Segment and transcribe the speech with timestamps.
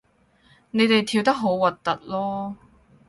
[0.71, 2.55] 你哋跳得好核突囉